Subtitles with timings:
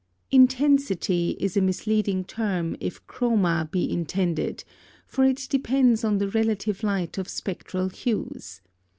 [0.31, 4.63] "Intensity" is a misleading term, if chroma be intended,
[5.05, 8.61] for it depends on the relative light of spectral hues.